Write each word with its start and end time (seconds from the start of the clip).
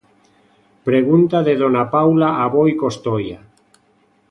Pregunta 0.87 1.37
de 1.49 1.53
dona 1.61 1.83
Paula 1.93 2.29
Aboi 2.47 2.71
Costoia. 2.83 3.39